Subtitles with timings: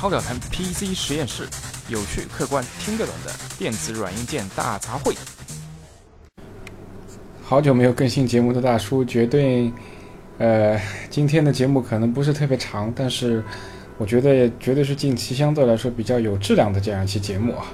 [0.00, 1.46] 超表谈 PC 实验室，
[1.90, 5.14] 有趣、客观、听得懂的电子软硬件大杂烩。
[7.42, 9.70] 好久没有更新节目的大叔，绝对，
[10.38, 13.44] 呃，今天的节目可能不是特别长，但是
[13.98, 17.66] 我觉得绝对是近期相对来说比较有质量的这样一期节目啊，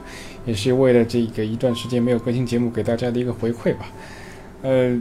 [0.47, 3.87] 也是为了这个一段时间没有更新节目给大家的一个回馈吧。
[4.63, 5.01] 呃，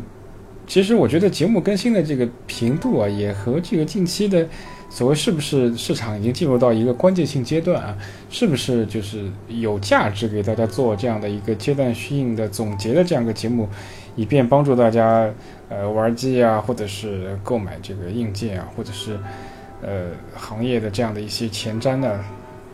[0.68, 4.48] 其实我觉得节目更新的这个频度啊，也和这个近期的。
[4.96, 7.98] 所谓是不是市场已经进入到一个关键性阶段啊？
[8.30, 13.68] 是不是就是有价值给大家做这样的一个阶段性的总结的这样一个节目，
[14.16, 15.30] 以便帮助大家
[15.68, 19.20] 呃玩机啊，或者是购买这个硬件啊，或者是
[19.82, 22.12] 呃行业的这样的一些前瞻的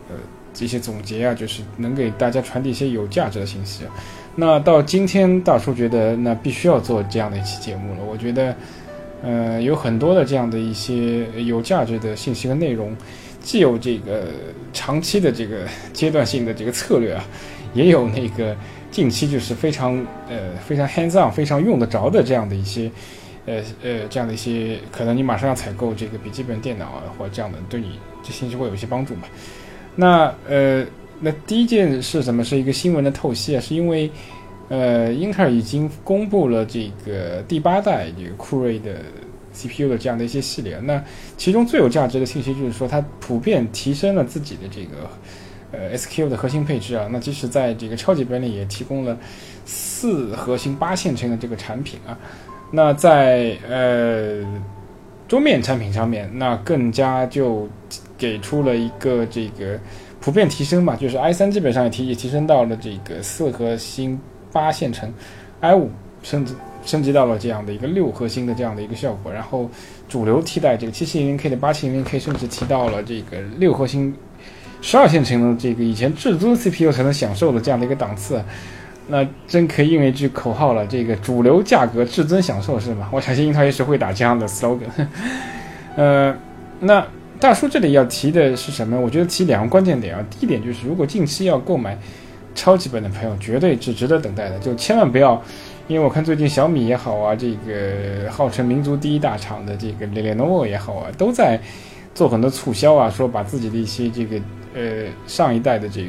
[0.08, 0.14] 呃
[0.54, 3.82] 这些总结啊，就是能给大家传递一些有价值的信息。
[4.36, 8.54] 那到今天大叔觉得那必须要做这样的一期节目了，我觉得。
[9.22, 12.92] 呃，有很多的这样的一些有价值的信息和内容，
[13.40, 14.26] 既有这个
[14.72, 17.24] 长期的这个阶段性的这个策略啊，
[17.72, 18.56] 也有那个
[18.90, 19.94] 近期就是非常
[20.28, 22.90] 呃非常 hands on 非常用得着的这样的一些
[23.46, 29.22] 呃呃这样的一些可能你马上要采购这个笔记本电脑啊或者这样的对你这信息会有一些帮助嘛。
[29.94, 30.84] 那呃
[31.20, 32.42] 那第一件是什么？
[32.42, 34.10] 是一个新闻的透析啊，是因为。
[34.72, 39.02] 呃，英特尔已经公布了这个第八代这个酷睿的
[39.52, 40.78] CPU 的这样的一些系列。
[40.78, 41.04] 那
[41.36, 45.10] 其中最有价值的信息就是说，它普遍提升了自己的这个
[45.72, 47.06] 呃 SQ 的核心配置啊。
[47.12, 49.14] 那即使在这个超级本里也提供了
[49.66, 52.18] 四核心八线程的这个产品啊。
[52.70, 54.42] 那在呃
[55.28, 57.68] 桌面产品上面，那更加就
[58.16, 59.78] 给出了一个这个
[60.18, 64.18] 普遍提升吧，就是 i3 基本上也提也提升到了这个四核心。
[64.52, 65.12] 八线程
[65.60, 65.90] ，i 五
[66.22, 69.70] 升级升级到了这样的一个六核心的这样的一个效果，然后
[70.08, 74.14] 主流替代这个七七零零 K 的八七零零 K，甚至提到了这个六核心
[74.80, 78.42] 十二线程的这个以前至尊 CPU 才能享受的这样的一个档次，
[79.06, 83.08] 那真可以应一句口号了，这个主流价格至尊享受是吗？
[83.12, 84.88] 我相信英特尔也是会打这样的 slogan。
[85.96, 86.36] 呃，
[86.80, 87.06] 那
[87.38, 89.00] 大叔这里要提的是什么？
[89.00, 91.96] 我觉得提两个关键点啊，第一点就是如果近期要购买。
[92.54, 95.42] 超级本的朋友绝对是值得等待的，就千万不要，
[95.88, 101.60] 因为我看最近小米也好啊，这个号称民族第一大厂的这个 Lenovo 也好啊，都在
[102.14, 104.40] 做很多促销啊，说把自己的一些这个
[104.74, 106.08] 呃上一代的这个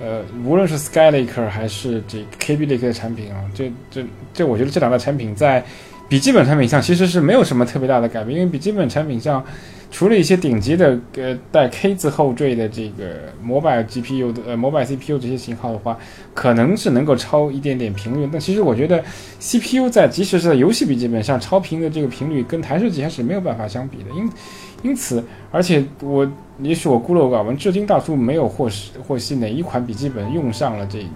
[0.00, 5.64] 呃，无论是 Skylake 还是这 KB Lake 的产品啊，这这这，我觉得这两个产品在
[6.12, 9.42] 笔记本产品上其实是没有什么特别大的改变，因为笔记本产品上。
[9.90, 15.98] 除了一些顶级的呃带 K 字后缀的这个摩拜 GPU 的呃摩拜 CPU 这些型号的话，
[16.32, 18.26] 可能是能够超一点点频率。
[18.32, 19.02] 但其实我觉得
[19.38, 24.04] CPU 在即使是在游戏笔记本上超频的这个频率，跟台式机还是没有办法相比的。
[24.16, 24.30] 因
[24.82, 26.30] 因此，而且我
[26.62, 31.06] 也许我孤陋寡闻，至今大叔没有获悉获悉哪一款笔记本用上了这个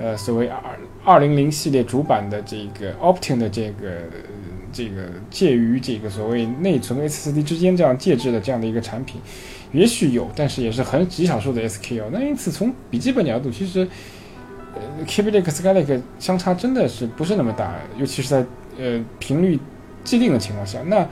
[0.00, 0.60] 呃所谓二
[1.04, 4.02] 二零零系列主板的这个 Optane 的这个。
[4.72, 9.20] 这个介于这个所谓内存 SSD 之间这样介质的这样的一个产品，
[9.72, 12.04] 也许有，但是也是很极少数的 SKU。
[12.12, 13.80] 那因此从笔记本角度，其实
[14.76, 18.46] 呃 k b l a k Skylake 相差真的是不是那么大，尤其是在
[18.78, 19.58] 呃频率
[20.04, 20.78] 既定的情况下。
[20.86, 21.04] 那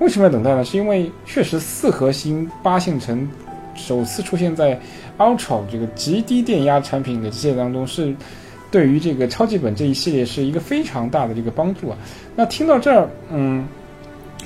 [0.00, 0.62] 为什么要等待呢？
[0.62, 3.26] 是因为确实四核心八线程
[3.78, 4.78] 首次出现在
[5.16, 8.14] Ultra 这个极低电压产品的机械当中是。
[8.70, 11.96] 对于这个超级本这一系列是一个非常大的这个帮助啊。
[12.36, 13.66] 那听到这儿，嗯，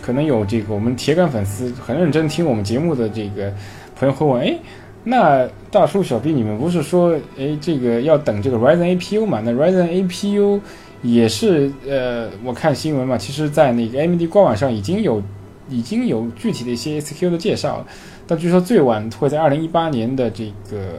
[0.00, 3.53] 可能有这个我们铁杆粉丝很认真听我们节目的这个
[3.97, 4.56] 朋友会问：哎，
[5.03, 9.43] 那大叔小 B 你们不是说，哎，这个要等这个 Ryzen APU 嘛？
[9.44, 10.60] 那 Ryzen APU
[11.03, 15.20] 也是呃，我看新闻嘛，其实在那个 AMD 官网上已经有
[15.68, 17.86] 已经有具体的一些 SQ 的介绍了，
[18.26, 20.98] 但据说最晚会在二零一八年的这个。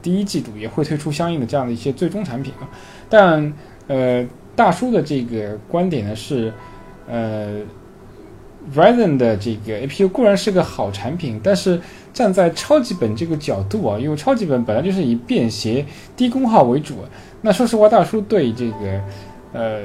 [0.00, 2.70] 第一季度也会推出相应的这样的一些最终产品啊，
[3.10, 3.52] 但
[3.88, 4.24] 呃，
[4.54, 6.52] 大叔的这个观点呢是，
[7.08, 7.60] 呃
[8.74, 11.80] ，Ryzen 的这个 APU 固然是个好产品，但是
[12.14, 15.84] 站在超级本这个角度啊，因为超级本本来就是以便携、
[16.16, 16.98] 低功耗为主，
[17.42, 19.02] 那说实话，大叔对这个
[19.52, 19.80] 呃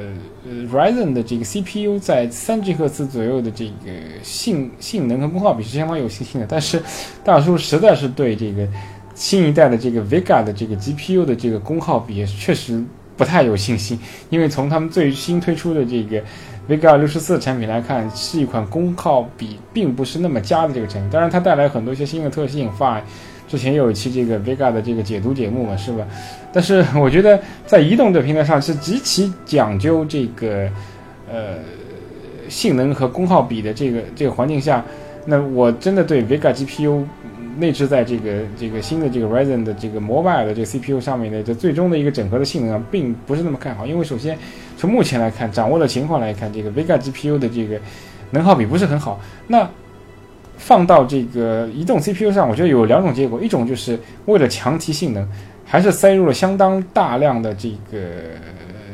[0.72, 6.82] Ryzen 的这个 CPU 在三 G 赫兹左右的这个性性能和功耗比是相当有信心的，但是
[7.24, 8.68] 大叔实在是对这个。
[9.16, 12.84] 新一代的这个 Vega 的这个 GPU 的这个功耗比确实
[13.16, 14.00] 不太有信心，
[14.32, 16.20] 因为从他们最新推出的这个
[16.68, 21.12] Vega 六十四产品来看，是一款功耗比并不是那么佳的这个产品。
[21.12, 23.02] 当然，它带来很多一些新的特性，Fine，
[23.54, 26.08] 之前有一期这个 Vega 的这个解读节目嘛，是吧？
[26.52, 30.68] 但是我觉得在移动的平台上是极其讲究这个
[31.32, 31.60] 呃
[32.50, 34.84] 性能和功耗比的这个这个环境下，
[35.28, 37.06] 那我真的对 Vega GPU。
[37.56, 43.86] 内置在这个这个新的这个 Ryzen 的这个 Mobile 的这个 CPU 上面的这最终的一个整合的性能啊，并不是那么看好。
[43.86, 44.36] 因为首先
[44.76, 47.80] 从目前来看，掌握的情况来看，这个 Vega GPU 的这个
[48.32, 49.22] 能耗比不是很好。
[49.46, 49.70] 那
[50.58, 55.28] 放到这个移动 CPU 上，我觉得有两种结果，一种就是为了强提性能，
[55.66, 57.98] 还是塞入了相当大量的这个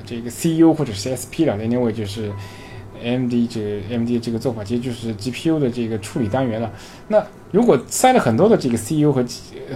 [0.06, 2.32] 这个 CU 或者是 SP 了，因为就是。
[3.02, 6.70] MD 这 MD 这个做法其实就是 GPU 的这个处理单元了。
[7.08, 9.24] 那如果塞了很多的这个 CU 和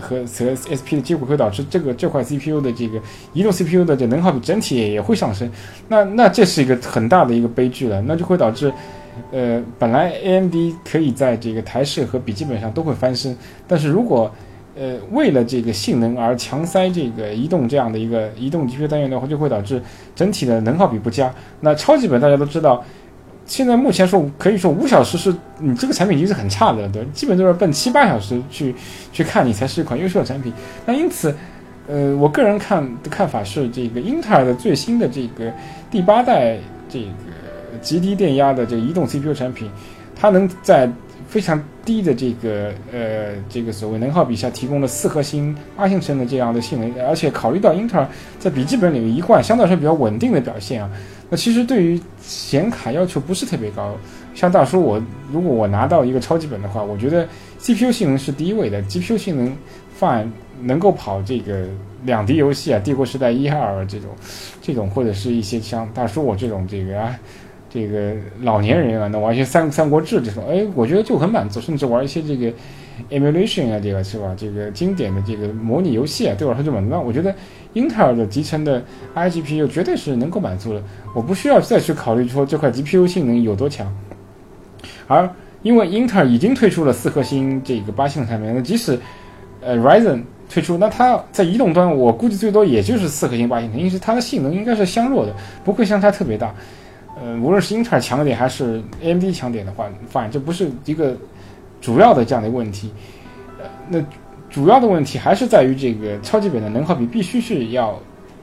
[0.02, 3.00] 和和 SP 的结果，会导致这个这块 CPU 的这个
[3.32, 5.50] 移动 CPU 的这能耗比整体也会上升。
[5.88, 8.02] 那那这是一个很大的一个悲剧了。
[8.02, 8.70] 那就会导致，
[9.32, 13.36] 呃，本来 AMD 可以在这个台式和笔记本上都会翻身，
[13.68, 14.32] 但是如果
[14.76, 19.82] 呃为了这个性能而强塞这个移动这样的一个移动 GPU 单元的话，就会导致
[20.16, 21.34] 整体的能耗比不佳。
[21.62, 22.84] 那超级本大家都知道。
[23.46, 28.74] 现在目前说可以说五小时是你这个产品已经是很差的了，对基本都是奔七八小时去
[29.12, 30.54] 去看你才是一款优秀的产品。
[30.86, 31.36] 那因此，
[31.86, 35.52] 呃，我个人看的看法是，这个英特尔的最新的这个
[35.92, 36.58] 第八代
[36.88, 37.33] 这个
[37.82, 39.70] 极低电压的这个移动 CPU 产品，
[40.16, 40.90] 它能在
[41.28, 48.08] 非常低的这个呃这个所谓能耗比下提供了四核心八线程的这样的性能，而且考虑到英特尔
[48.40, 50.90] 在笔记本领域一贯相对来说比较稳定的表现啊。
[51.30, 53.96] 那其实对于显卡要求不是特别高，
[54.36, 57.28] 像大叔我如果我拿到一个超级本的话，我觉得
[57.58, 59.58] CPU 性能是第一位的，GPU 性能
[60.00, 60.28] fine
[60.62, 61.66] 能够跑这个
[62.06, 64.10] 两 D 游戏啊，帝国时代一二这种，
[64.62, 67.18] 这种或者是一些像大叔我这种这个啊，
[67.74, 72.54] 这个老年人啊，那玩一些三三国志这种，哎，我觉得就很满足，甚至玩一些这个。
[73.10, 74.36] emulation 啊，这个是吧？
[74.38, 76.96] 这个经典的这个模拟游戏啊，对我来说就满足。
[77.04, 77.34] 我觉得
[77.74, 78.84] 英特尔的集成的
[79.16, 80.84] iGPU 绝对是能够满足的，
[81.16, 83.92] 我不需要再去考虑说这块 GPU 性能有多强。
[85.08, 85.28] 而
[85.64, 88.98] 因为英特尔已经推出了四核心这个八线产品，那即使
[89.60, 95.34] 呃 Ryzen 推出，那它在移动端我估计最多也就是四核心八线程，因为它的性能应该是相弱的，
[95.64, 96.54] 不会相差特别大。
[97.22, 101.16] 呃，无论是英特尔强点还是 AMD 强点的话，反正这不是一个。
[101.82, 102.90] 主要的这样的一个问题，
[103.60, 104.02] 呃，那
[104.50, 108.00] 主要的问题还是在于这个超级本的能耗比必须是要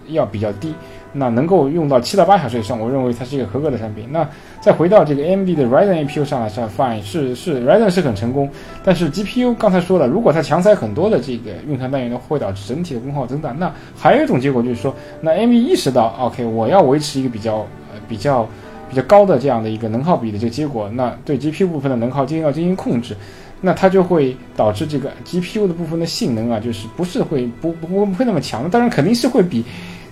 [0.08, 0.74] 要比较低，
[1.14, 4.06] 那能够用到七到八小时以上，我认为它是一个合格的产品。
[4.10, 4.28] 那
[4.60, 8.46] 再回到这个 AMD 的 Ryzen APU 上来说，fine 是是 Ryzen 是很成功，
[8.84, 13.52] 但是 GPU 刚才说了，如果它强塞很多的这个运算单元，会导致整体的功耗增大。
[13.52, 17.66] 那还有一种结果就是说，那 AMD 意识到，OK，我要维持一个比较
[18.10, 18.46] 比较。
[18.90, 23.16] 比较高的这样的一个能耗比的这个结果，那对 GPU 部分的能耗进行要进行控制，
[23.60, 29.64] 那它就会导致这个 GPU 的部分的性能啊，就是不是会不不不会那么强，当然肯定是会比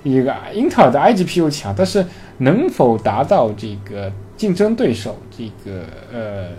[0.04, 2.06] 一个英特尔的 iGPU 强，但是
[2.36, 5.80] 能否达到这个竞争对手这个
[6.12, 6.50] 呃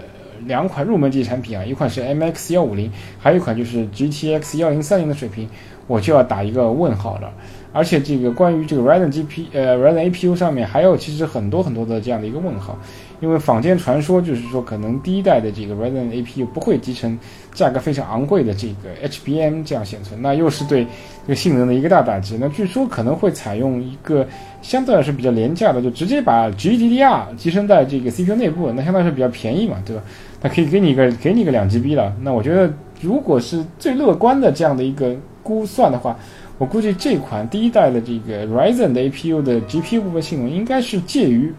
[0.46, 5.48] 两款入门级产品啊，一款是 MX 幺五零，还有一款就是 GTX 幺零三零的水平，
[5.88, 7.32] 我就要打一个问号了。
[7.72, 12.76] 而且这个关于这个 Ryzen GP 呃 Ryzen APU 上面还有其实很多很多的这样的一个问号，
[13.22, 17.18] 因为坊间传说就是说可能第一代的这个 Ryzen APU 不会集成
[17.54, 20.84] 价格非常昂贵的这个 HBM 这样显存，那又是对
[21.28, 22.38] 这个性能的一个大打击。
[22.40, 24.26] 那据说可能会采用一个
[24.64, 30.02] 相对来说比较廉价的，就直接把 GDDR 集成在这个 CPU 内部，那相对来说比较便宜嘛，对吧？
[30.42, 32.12] 那可以给你一个给你一个两 GB 了。
[32.22, 36.18] 那我觉得如果是最乐观的这样的一个估算的话。
[36.60, 41.52] 我估计这款第一代的这个 Ryzen 的 APU 的 GPU 部分性能应该是介于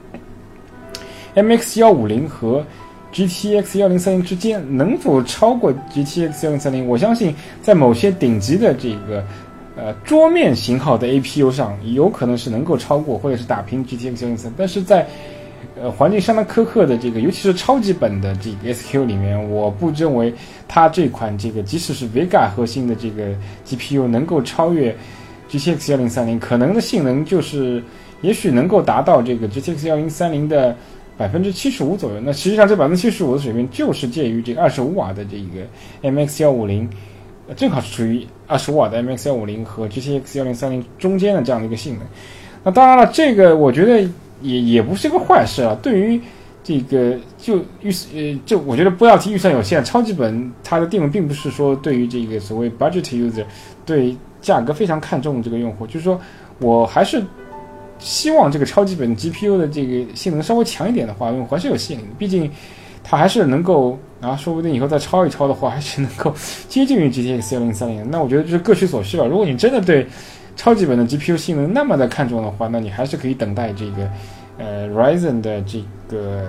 [1.34, 2.64] MX 幺五零和
[3.12, 6.86] GTX 幺零三零之间，能否超过 GTX 幺零三零？
[6.86, 9.24] 我相信在某些顶级的这个
[9.74, 15.08] 呃桌面型号的 APU 上，有可能是能够超过或者是打平 GTX 幺零三，但是在
[15.80, 20.34] 呃，环境相当苛刻的这个，尤其是超级本的这个 SQ 里面，我不认为
[20.66, 23.32] 它这款这个即使是 Vega 核心的这个
[23.64, 24.94] GPU 能够超越
[25.48, 27.82] GTX 幺零三零，可能的性能就是
[28.20, 30.76] 也许能够达到这个 GTX 幺零三零的
[31.16, 32.20] 百分之七十五左右。
[32.20, 36.90] 那实际上这百分之七十五的水平就是介于这个二十五瓦的这个 MX 幺五零，
[37.56, 42.06] 正好是处于二十五瓦的 MX 幺五零和 GTX 幺零三零中间的这样的一个性能。
[42.64, 44.06] 那当然了，这个我觉得。
[44.40, 45.76] 也也不是个坏事啊。
[45.82, 46.20] 对于
[46.62, 53.44] 这个就预呃，就我觉得不要提预算有限，超级本它的定位并不是说对于这个所谓 budget user
[53.86, 56.20] 对价格非常看重这个用户，就是说
[56.58, 57.22] 我还是
[57.98, 62.04] 希望这个超级本 GPU 的这个性能稍微强一点的话，用户还是有吸引力。
[62.18, 62.50] 毕竟
[63.02, 66.32] 它还是能够啊，说不定以后再抄一抄的话，还是能够
[66.68, 68.10] 接近于 GTX 幺零三零。
[68.10, 69.24] 那我觉得就是各取所需吧。
[69.24, 70.06] 如果你真的对
[70.60, 74.10] 超级本的 GPU 性能那么的看重的话，那你还是可以等待这个，
[74.58, 76.46] 呃，Ryzen 的这个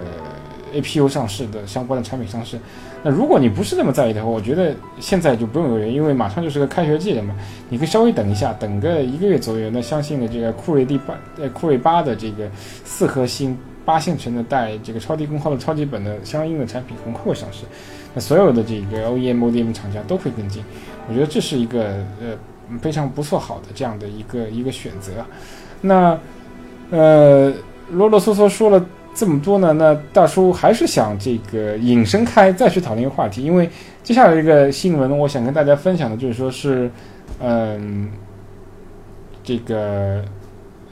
[0.74, 2.60] APU 上市的相关的产品上市。
[3.04, 7.34] 那如果你不是那么在意的话，我觉得现在就不用犹豫，因为马上就是个开学季了嘛，
[7.70, 9.70] 你可以稍微等一下，等个一个月左右。
[9.70, 12.52] 那相信的这个酷睿第八呃酷睿八的这个
[12.84, 17.64] 四核心八线程的带这个超低功耗的超级本的相应的产品很快会上市，
[18.14, 20.62] 那所有的这个 OEM ODM 厂家都会跟进，
[21.08, 21.86] 我觉得这是一个
[22.20, 22.36] 呃
[22.80, 25.26] 非常不错好的这样的一个一个选择。
[25.82, 26.18] 那
[26.92, 27.52] 呃
[27.92, 28.86] 啰啰嗦嗦说了。
[29.14, 29.74] 这么多呢？
[29.74, 33.44] 那大叔还是想这个引申开，再去讨论一个话题。
[33.44, 33.70] 因为
[34.02, 36.90] 接下来这个新闻，我想跟大家分享的就是说是，
[37.42, 38.10] 嗯，
[39.44, 40.24] 这个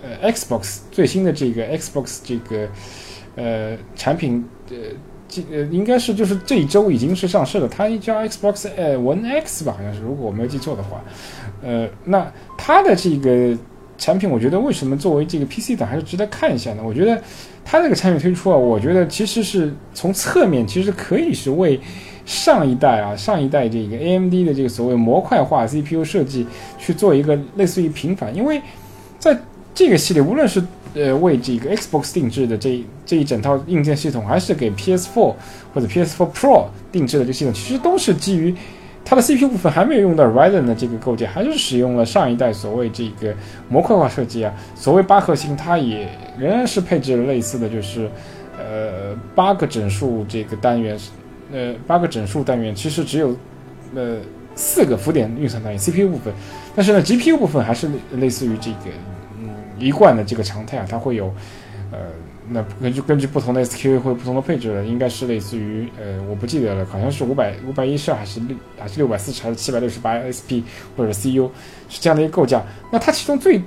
[0.04, 2.68] 呃，Xbox 最新的这个 Xbox 这个
[3.38, 4.76] 呃产品，呃，
[5.30, 7.70] 这呃应该是就是这一周已经是上市了。
[7.70, 11.02] 它叫 Xbox 呃 One X 吧，好像是，如果我没有记错的话。
[11.64, 13.58] 呃，那它的这个
[13.98, 16.84] 产品，我觉得为什么作为这个 PC 党还是值得看一下呢？
[16.86, 17.22] 我觉得。
[17.72, 21.80] 它这个产品推出啊，我觉得其实是从侧面其实可以是为
[22.26, 26.48] 上一代啊上一代这个 AMD 的这个所谓模块化 CPU 设计
[26.80, 28.60] 去做一个类似于平反，因为
[29.20, 29.38] 在
[29.76, 30.64] 这个系列，无论是
[30.96, 35.36] 呃为这个 Xbox 定制的这这一整套硬件系统，还是给 PS4
[35.72, 38.56] 或者 PS4 Pro 定制的这系统，其实都是基于。
[39.10, 43.34] 它的 CPU 部分还没有用到 Ryzen 的这个构建，还是使用了上一代所谓这个
[43.68, 44.54] 模块化设计啊。
[44.76, 48.08] 所谓八核心，它也仍然是配置了类似的就是，
[48.56, 50.96] 呃，八个整数这个单元，
[51.52, 53.36] 呃，八个整数单元，其实只有
[53.96, 54.18] 呃
[54.54, 56.32] 四个浮点运算单元 CPU 部分，
[56.76, 58.92] 但是呢 GPU 部分还是类似于这个
[59.40, 59.50] 嗯
[59.80, 61.34] 一贯的这个常态啊，它会有
[61.92, 61.98] 呃。
[62.52, 70.66] 那根据根据不同的 SKU 或不同的配置，应该是类似于呃，我不记得了，好像是五百五百一十二还是六还是六百四十还是七百六十八 SP
[70.98, 71.50] 或者 CU
[71.90, 72.64] 是这样的一个构架。
[72.92, 73.62] 那它其中最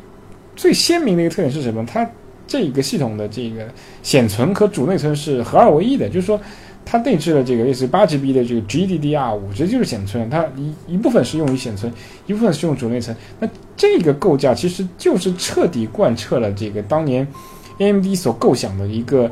[0.57, 1.87] 最鲜明的一个特点是什么？
[1.87, 2.09] 它
[2.47, 3.67] 这个系统的这个
[4.03, 6.41] 显存和主内存是合二为一的，就是说
[6.85, 11.93] 它内置了这个类似于八 GB 的这个 GDDR 五，这就是显存，它一一部分是用于显存，
[12.27, 13.17] 一部分是用主内存。
[13.39, 17.25] 那这个构架其实就是彻底贯彻了这个当年。
[17.79, 19.31] AMD 所构想的一个，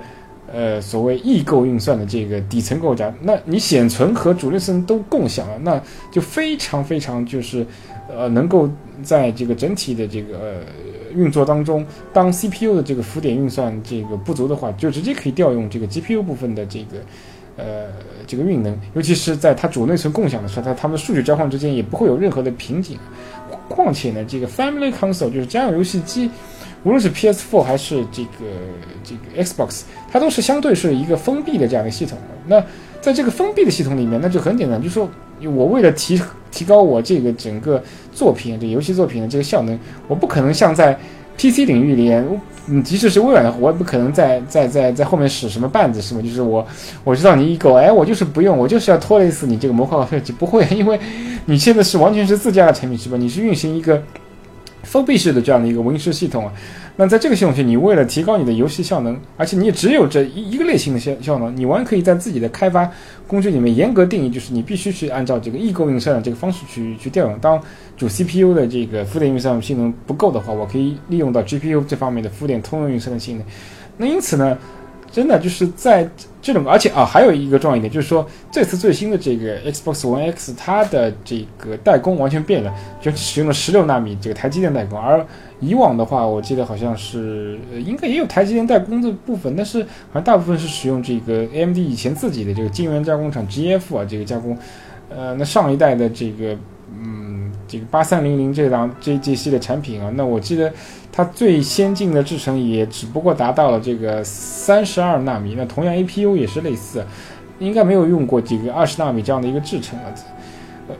[0.52, 5.80] 呃，所谓异构运算的这个底层构架，那你显存和主内存都共享了，那
[6.10, 7.64] 就非常非常就是，
[8.08, 8.68] 呃，能够
[9.02, 10.54] 在这个整体的这个呃
[11.14, 16.96] 运作当中，当 CPU 的这个浮点运算这个不足的话，就直接可以调用这个 GPU 部分的这个，
[17.56, 17.88] 呃，
[18.26, 22.98] 这个运能，尤其是在它主内存共享的时候，它它们数据交换之间也不会有任何的瓶颈。
[23.68, 26.28] 况且呢，这个 Family Console 就是家用游戏机。
[26.82, 28.46] 无论是 PS4 还是这个
[29.04, 32.16] 这个 Xbox，它都是相对是一个封闭的这样的系统。
[32.46, 32.62] 那
[33.00, 35.08] 在这个封闭的系统里面，那就很简单，就是说
[35.42, 36.20] 我为了提
[36.50, 37.82] 提高我这个整个
[38.12, 40.98] 作品这游戏作品的这个效能，我不可能像在
[41.36, 42.26] PC 领域里面，
[42.66, 46.22] 嗯，即使是微软的，我也不可能在在在在后面使什么绊子，是吗？
[46.22, 46.66] 就是我
[47.04, 50.98] 我知道你一狗，哎，我就是不用，我就是要拖累死你这个模块化设计， 不会，因为
[51.44, 53.16] 你现在是完全是自家的产品，是吧？
[53.18, 54.02] 你是运行一个。
[54.90, 56.52] 封闭式的这样的一个 Win 十系统啊，
[56.96, 62.90] 那在这个系统下，你为了提高你的游戏效能，而且你也只有这一一个类型的效效能，你完可以在自己的开发
[63.28, 67.38] 工具里面严格定义，就是你必须去按照这个异构运算的这个方式去去调用。
[67.38, 67.62] 当
[67.96, 73.46] 主 CPU 的这个浮点运算性能不够的话，我可以利用到 GPU 这方面的浮点通用运算的性能。
[73.96, 74.58] 那因此呢？
[75.12, 76.08] 真的就是在
[76.40, 85.24] 这种，而且啊，还有一个重要一点，就是说这次最新的这个 Xbox One X，它的这个代工完全变了，就使用了十六纳米这个台积电代工，而
[85.60, 94.56] 以往的话，我记得好像是应该也有台积电代工的部分，但是好像大部分是使用这个 AMD 以前自己的这个晶圆加工厂 GF 啊这个加工，
[95.10, 96.56] 呃，那上一代的这个
[96.98, 100.72] 嗯这个八三零零这档这这系列产品啊，那我记得。
[101.12, 107.04] 它最先进的制程也只不过达到了这个三十二纳米，那同样 APU 也是类似，
[107.58, 110.14] 应该没有用过这个二十纳米这样的一个制程了。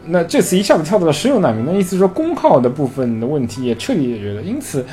[0.07, 4.43] 那这次一下子跳到了十六纳米，那意思说功耗的部分的问题也彻底解决了。
[4.43, 4.85] 因此，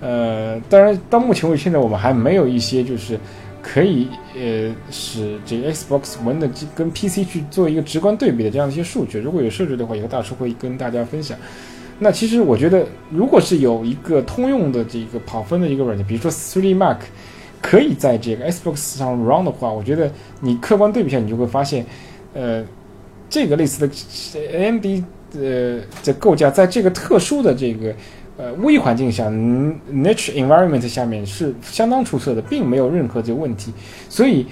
[0.00, 3.20] 呃，当然到目前为止，现在我们还没有一些就是
[3.66, 9.18] 可以呃使这个 Xbox One 的跟 PC 去做一个直观对比的这样的一些数据。
[9.18, 11.38] 如果有数据的话，以后大叔会跟大家分享。
[11.98, 16.98] 那其实我觉得，如果是有一个通用的这个跑分的一个软件，比如说 Three Mark，
[17.62, 21.86] 可以在这个 Xbox 上 run 的话，我觉得你客观对比下，你就会发现，
[22.34, 22.62] 呃，
[23.30, 23.94] 这个类似的
[24.52, 25.04] AMD
[25.36, 27.94] 呃的构架，在这个特殊的这个
[28.36, 33.72] 呃微环境下，niche environment 下面是相当出色的，并没有任何这个问题，
[34.08, 34.46] 所以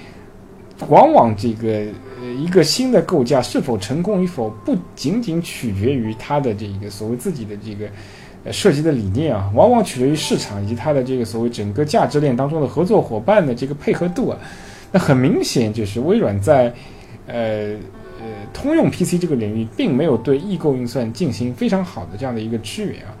[0.87, 1.85] 往往这个。
[2.21, 7.85] 呃，一个新的构架是否成功与否，不仅仅取决于它的这个所谓自己的这个
[8.45, 14.37] 呃设计的理念啊，往往取决于市场以及它的这个所谓整个价值链当中的合作伙伴的这个配合度啊。
[14.89, 16.73] 那很明显就是微软在
[17.27, 17.73] 呃
[18.21, 23.11] 呃通用 PC 这个领域并没有对异构运算进行非常好的这样的一个支援啊。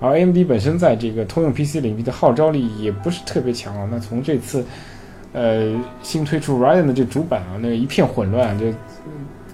[0.00, 3.88] 而 AMD 本身在这个通用 PC 领域的号召力也不是特别强啊。
[3.90, 4.64] 那从这次，
[5.32, 8.66] 呃，新推出 Ryzen 的这主板啊，那个一片混乱，就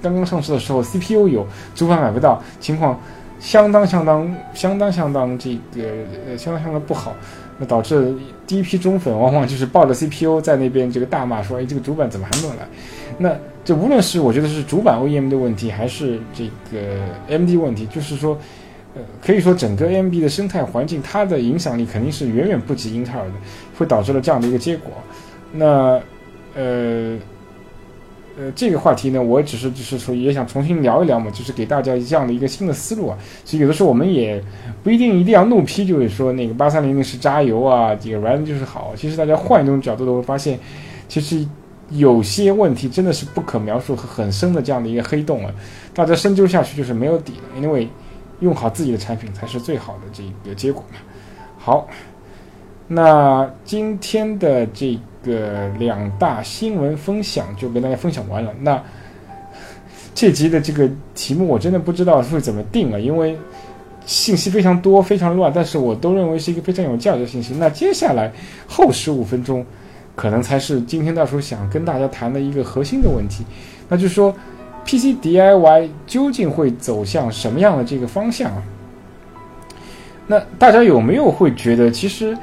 [0.02, 3.00] 刚刚上市的时候 CPU 有，主板买不到，情况
[3.40, 5.88] 相当相当相当相当这个
[6.28, 7.14] 呃相当相当不好。
[7.56, 8.14] 那导致
[8.46, 12.66] 第一批忠粉往往就是抱着 CPU 在那边这个大骂说：“哎，这个主板怎么还没有来？”
[13.16, 13.34] 那
[13.64, 16.98] 这无论是我觉得是主板 OEM 的问题，还是这个
[17.28, 18.36] AMD 问题，就是说。
[19.20, 23.32] 可以说整个 AMD 的生态环境，它的影响力肯定是远远不及英特尔的，
[23.76, 24.92] 会导致了这样的一个结果。
[25.52, 26.00] 那，
[26.54, 27.18] 呃，
[28.38, 33.18] 呃，这个话题呢，我只是就是说也想重新聊一聊嘛，就是给大家这样的一个新的思路啊。
[33.44, 34.40] 其实有的时候我们也
[34.84, 38.92] 不一定一定要怒批，就是说那个八三零零是渣油啊，这个 Ryzen 就是好。
[38.96, 40.56] 其实大家换一种角度都会发现，
[41.08, 41.44] 其实
[41.90, 45.52] 有些问题真的是不可描述和很深的这样的一个黑洞啊，
[45.92, 47.88] 大家深究下去就是没有底的，因为。
[48.41, 50.99] 用好自己的产品才是最好的这个结果嘛。
[51.59, 51.88] 好，
[52.88, 58.53] 那今天的这个两大新闻分享就跟大家分享完了。
[58.61, 58.83] 那
[60.14, 63.38] 这集的这个题目我真的不知道会怎么定啊，因为
[64.05, 67.55] 信息非常多，非常乱，但是我都认为是一个非常有价值的信息。
[67.55, 68.31] 那接下来
[68.67, 69.64] 后十五分钟，
[70.14, 73.45] 可能才是今天大叔想跟大家谈的一个核心的问题，
[73.88, 74.35] 那就是说。
[74.85, 78.62] PC DIY 究竟会走向什么样的这个方向啊？
[80.26, 82.37] 那大家有没有会觉得，其实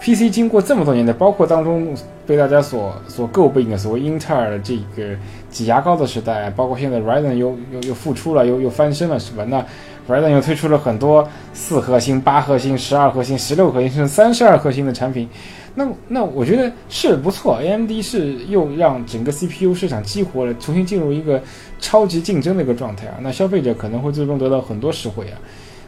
[0.00, 1.94] PC 经过这么多年的，包括当中
[2.26, 5.16] 被大家所所诟病的所谓英特尔的这个
[5.48, 9.44] 挤牙膏的时代，包括现在 Ryzen 又又又复出了，又又翻身了，是吧？
[9.48, 9.64] 那
[10.08, 15.28] Ryzen 又推出了很多四核心、八核心、十二核心、十六核心，甚至三十二核心的产品。
[15.74, 21.42] 那那我觉得是不错，AMD 是又让整个 CPU 市场激活了，重新进入一个
[21.80, 23.14] 超级竞争的一个状态啊。
[23.22, 25.38] 那消费者可能会最终得到很多实惠啊。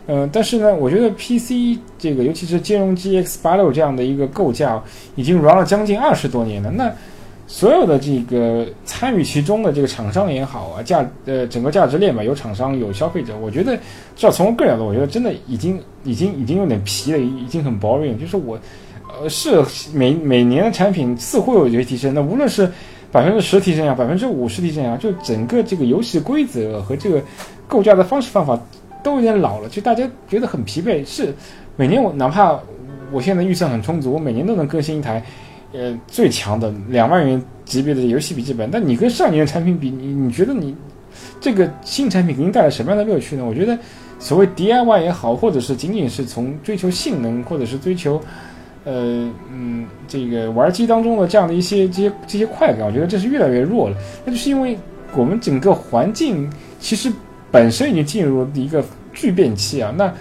[0.06, 4.82] 嗯，但是呢，我觉得 PC 这个尤其是兼容 GX 八六这样的一个构架，
[5.16, 6.70] 已经 run 了将近二十多年了。
[6.70, 6.90] 那
[7.46, 13.82] 所有的这个参与其中的这个厂商也好啊，价呃整个价值链吧，有厂商有消费者，我觉得至
[14.22, 18.58] 少从我个人角度，我觉得真的已经已经已经有点疲了，已经很 boring，就是我。
[19.16, 22.68] 呃，是每每年的产品似乎有一些提升，那无论是
[23.12, 27.22] 百分之十提升呀，百分之五十提升呀，就整个这个游戏规则和这个
[27.68, 28.60] 构架的方式方法
[29.04, 31.04] 都有点老了，就大家觉得很疲惫。
[31.04, 31.32] 是
[31.76, 32.58] 每年我哪怕
[33.12, 35.22] 我现在预算很充足，我每年都能更新一台
[35.74, 40.74] 呃最强的两万元级别的游戏笔记本，但你跟上年的产品比，你你觉得你
[41.40, 43.44] 这个新产品给你带来什么样的乐趣呢？
[43.44, 43.78] 我觉得
[44.18, 48.18] 所谓 DIY 也好，或者是仅仅是从追求性能，或者是追求。
[48.86, 53.96] 呃嗯，这个玩机当中的这样的一些这些这些快感，我觉得这是越来越弱了。
[54.26, 54.78] 那就是因为
[55.16, 56.46] 我们整个环境
[56.78, 57.10] 其实
[57.50, 58.84] 本身已经进入了一个
[59.14, 59.90] 巨变期啊。
[59.96, 60.12] 那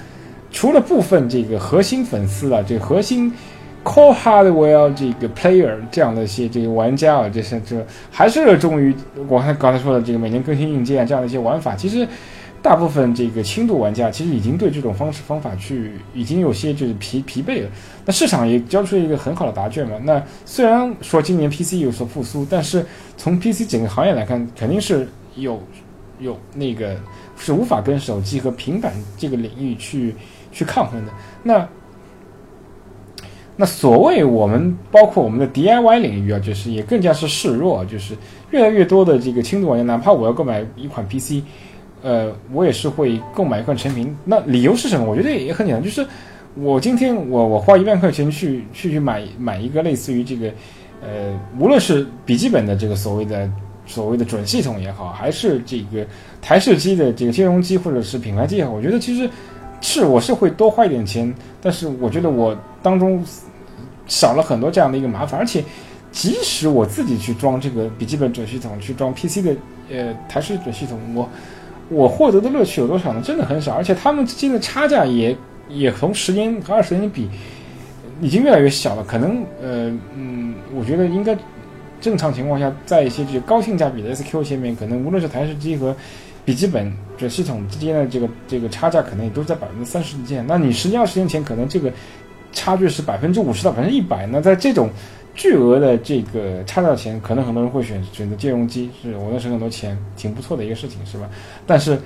[0.49, 3.29] 除了部分这个核心粉丝啊，这核心
[3.83, 8.95] core hardware 这个 player 这样的一些这个玩家啊，这些这还是热衷于
[9.27, 12.07] 我刚才刚才说的这个每年更新硬件这样的一些玩法，其实。
[12.63, 17.69] 大部分这个轻度玩家其实已经对这种方式方法去已经有些就是疲疲惫了。
[18.05, 19.97] 那市场也交出一个很好的答卷嘛。
[20.05, 22.85] 那虽然说今年 PC 有所复苏，但是
[23.17, 25.61] 从 PC 整个行业来看，肯定是有
[26.19, 26.95] 有那个
[27.37, 30.15] 是无法跟手机和平板这个领域去
[30.53, 31.11] 去抗衡的。
[31.43, 31.67] 那
[33.55, 38.15] 那所谓我们包括我们的 DIY 领域啊，就是也更加是示弱，就是
[38.51, 41.43] 越来越多的这个轻度玩家，哪怕我要购买一款 PC。
[42.01, 44.13] 呃，我也是会购买一款成品。
[44.25, 45.05] 那理由是什么？
[45.05, 46.05] 我觉得也很简单，就是
[46.53, 50.51] 我今天我我花一万块钱去去去买买一个类似于这个，
[51.01, 53.49] 呃，无论是笔记本的这个所谓的
[53.85, 56.05] 所谓的准系统也好，还是这个
[56.41, 59.29] 台式机的这个兼容机或者是品牌机也好，我觉得其实
[59.79, 63.23] 是我是会多花一点钱，但是我觉得我当中
[64.05, 65.63] 少了很多这样的一个麻烦，而且
[66.11, 69.55] 即使我自己去装这个笔记本准系统，去装 PC 的
[69.89, 71.27] 呃台式准系统，我。
[71.89, 73.21] 我获得的乐趣有多少呢？
[73.21, 75.35] 真的很少，而且他们之间的差价也
[75.67, 77.29] 也从十年和二十年比，
[78.21, 79.03] 已经越来越小了。
[79.03, 81.37] 可能呃嗯，我觉得应该
[81.99, 85.93] 正常情况下，在一些这个高性价比的 SQ 前面，可能无论是台式机和
[86.45, 90.43] 笔记本这系统之间的这个这个差价，可能也都在百分之三十之间。
[90.47, 91.91] 那你十年二十年前，可能这个
[92.53, 94.25] 差距是百分之五十到百分之一百。
[94.27, 94.89] 那在这种
[95.35, 101.29] 巨额的这个差价钱，可能很多人会选选择兼容机，是我能省很多钱，挺不错的一个事情，是吧？
[101.67, 101.99] 但是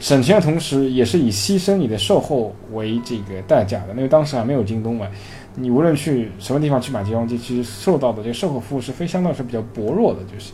[0.00, 3.94] 省钱的同时，也是以牺牲你的售后为这个代价的。
[3.94, 5.06] 因为当时还没有京东嘛，
[5.54, 10.52] 你无论去什么地方去买兼容机，其实受到的这个售后服务是非相当是比较薄弱的，就是。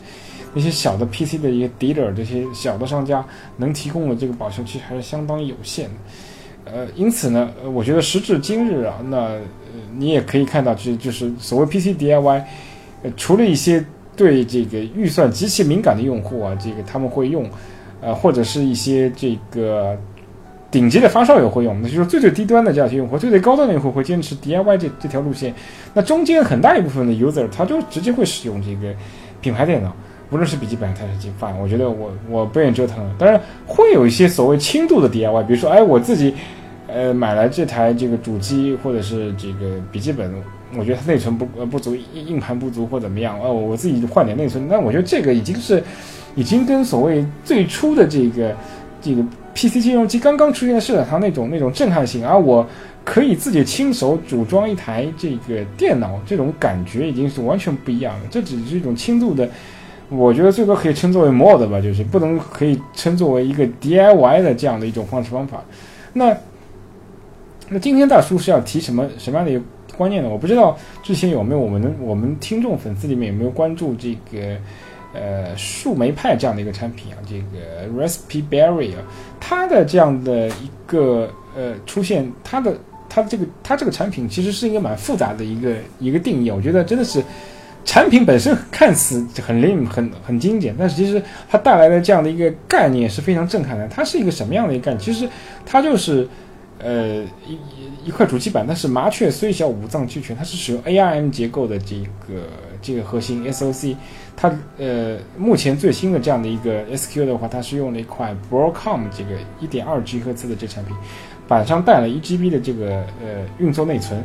[0.51, 3.23] 那些小的 PC 的一些 dealer 这些小的商家
[3.57, 5.91] 能提供的这个保修期还是相当有限的。
[6.73, 9.39] 呃，因此呢，我觉得时至今日啊，那呃
[9.97, 12.43] 你也可以看到，就就是所谓 PC DIY，
[13.03, 13.83] 呃，除了一些
[14.15, 17.45] 对这个预算极其敏感的用户啊，这个他们会用，
[18.01, 19.97] 呃，或者是一些这个
[20.69, 25.53] 顶级的发烧友会用，那就是最最低端的这样些用户，最最高端的用户会坚持 DIY 这这条路线。
[25.93, 28.93] 那中间很大一部分的 user，他就直接会使用这个
[29.41, 29.91] 品牌电脑。
[30.31, 32.97] 无论是笔记本还是机板，我觉得我我不愿意折腾。
[33.17, 36.33] 当然会有一些所谓轻度的 DIY，比如说，哎，我自己。
[36.91, 40.33] 呃，买来这台这个主机或者是这个笔记本，
[40.77, 45.83] 我觉得它内存不呃不足，硬硬盘不足或怎么样，哦，我自己换点内存，那我觉得这个已经是，
[46.35, 48.55] 已经跟所谓最初的这个
[49.01, 49.21] 这个
[49.53, 52.67] PC 金融机刚刚出现的市场上那种那种震撼性，而我
[53.03, 58.21] 可以自己亲手组装一台这个电脑，这种感觉已经是完全不一样了。
[58.31, 59.47] 这只是一种轻度的，
[60.09, 65.63] 我觉得最多可以称作为 mod 吧，就是不能可以称作为一个 DIY 的这样的一种方式方法。
[66.13, 66.35] 那。
[67.71, 69.61] 那今天大叔是要提什么什么样的一个
[69.95, 70.29] 观念呢？
[70.29, 74.57] 我不知道之前有没有我们我们听众粉丝里面有没有关注这个
[75.13, 77.17] 呃树莓派这样的一个产品啊？
[77.27, 79.03] 这个 Raspberry 啊，
[79.39, 82.75] 它的这样的一个呃出现，它的
[83.07, 86.49] 它的这个它这个产品其实是一个蛮复杂的一个一个定义。
[86.49, 87.21] 我觉得真的是
[87.85, 93.87] 产品本身看似很 lame 很很精简，但是其实它带来的这样的一个概念是非常震撼的。
[93.89, 94.99] 它是一个什么样的一个概念？
[94.99, 95.29] 其实
[95.67, 96.27] 它就是。
[96.81, 97.59] 呃，一
[98.05, 102.47] 一块主机板，但是麻雀虽小五脏俱全，它是使用 ARM 结构的这个
[102.81, 103.95] 这个核心 SOC，
[104.37, 110.95] 它呃目前最新的这样的一个 SQ 的话，它是用了一块 Broadcom 这个一点二 G 赫兹的这产品，
[111.49, 114.17] 板上带了一 GB 的这个呃运作内存，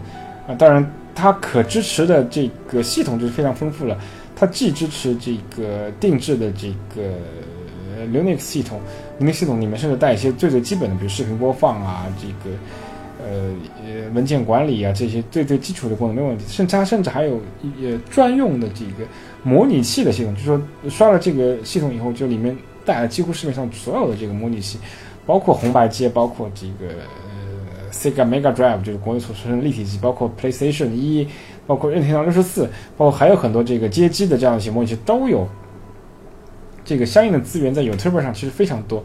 [0.47, 3.99] 啊，当然它可支持的这个系统就是非常丰富了，
[4.37, 7.19] 它既支持这个定制的这个
[8.13, 8.81] Linux 系统。
[9.19, 12.57] 那个系统里面甚至带一些最最基本的，比如视频播放啊，这个
[13.23, 13.55] 呃
[13.87, 16.45] 呃文件管理啊这些最最基础的功能没问题。
[16.49, 17.41] 甚至它甚至还有
[17.81, 19.09] 呃专用的这个
[19.45, 24.79] 模拟器的系统，就是说刷了这个系统以后，就里面带了几乎市面上所有的这个模拟器，
[25.25, 31.29] 包括红白机，包括这个呃 Sega Mega Drive 就是国内所出的立体机，包括 PlayStation 一，
[31.67, 35.47] 包括任天堂六十四，包括还有很多这个街机的这样一些模拟器都有。
[36.85, 39.03] 这个相应的资源在 YouTube 上其实非常多，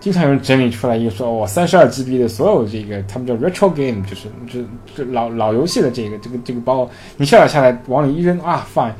[0.00, 4.64] 经常有人整理出来一个说，我，三十二 GB 的所有这个他们叫 Retro Game，就是这
[4.96, 8.92] 这老老游戏的这个这个这个包，你下载下来往里一扔啊，fine，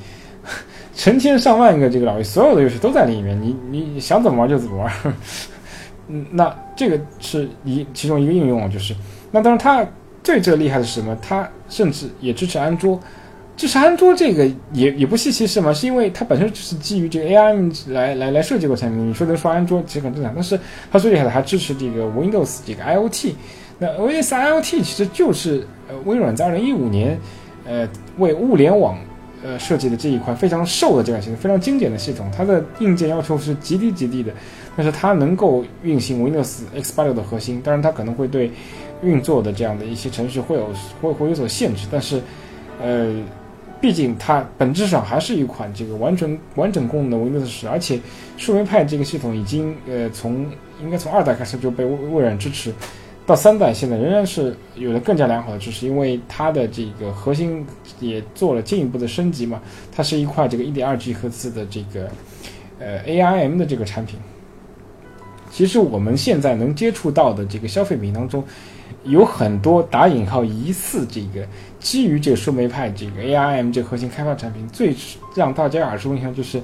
[0.94, 4.92] 成千上万个这个老游戏，所有的游戏都在里面，你你想怎么玩就怎么玩。
[6.08, 8.94] 嗯， 那这个是一其中一个应用，就是
[9.32, 9.84] 那当然它
[10.22, 11.16] 最最厉害的是什么？
[11.20, 13.00] 它甚至也支持安卓。
[13.60, 15.70] 就是安卓这个也也不稀奇是吗？
[15.70, 19.10] 是因为它本身就是基于这个 ARM 来来来设计过产品。
[19.10, 20.58] 你说能说安卓其实很正常，但是
[20.90, 23.34] 它最厉害的还支持这个 Windows 这个 IoT。
[23.78, 27.18] 那 OS IoT 其实就是呃微软在二零一五年
[27.66, 28.98] 呃为物联网
[29.44, 32.30] 呃设计的这一块非常瘦的这款系统，非常精简的系统。
[32.34, 34.32] 它的硬件要求是极低极低的，
[34.74, 37.60] 但是它能够运行 Windows x 八六的核心。
[37.62, 38.50] 当然它可能会对
[39.02, 40.70] 运作的这样的一些程序会有
[41.02, 42.22] 会会有所限制，但是
[42.82, 43.22] 呃。
[43.80, 47.98] 毕竟它本质上还是一款这个完整完整功能的 Windows 十，而且
[48.36, 50.46] 树莓派这个系统已经呃从
[50.82, 52.72] 应该从二代开始就被微软支持，
[53.24, 57.66] 到三代现在仍然是有了更加良好的支持，因为它的这个核心
[58.00, 62.10] 也做了进一步的升级嘛，它是一块这个 1.2G 赫兹的这个
[62.78, 64.18] 呃 ARM 的这个产品。
[65.50, 68.44] 其实我们现在能接触到的这个消费品当中。
[69.04, 71.46] 有很多打引号疑似这个
[71.78, 74.94] 基于这个树莓派这个 ARM 这个核心开发产品，最
[75.34, 76.60] 让大家耳熟能详就是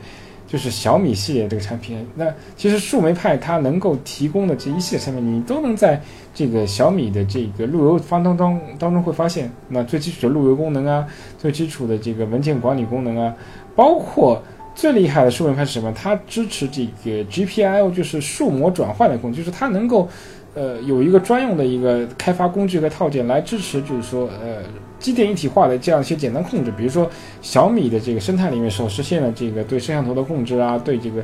[0.46, 2.06] 就是小米系列这个产品。
[2.14, 5.98] 那其实树莓派它能够提供的这一系列产品，你都能在
[6.34, 9.50] 这个小米的这个路由方当中当中会发现。
[9.68, 11.06] 那最基础的路由功能啊，
[11.38, 13.34] 最基础的这个文件管理功能啊，
[13.74, 14.42] 包括
[14.74, 15.90] 最厉害的树莓派是什么？
[15.96, 20.06] 它支持这个 GPIO，就是数模转换的功能，就是它能够。
[20.56, 24.62] 呃，有一个专用的一个开发工具和套件来支持，就是说，呃，
[24.98, 27.06] 机电一体化的这样一些简单控制，比如说
[27.42, 31.22] 小米的这个生态里面所实现的这个对摄像头的控制啊，对这个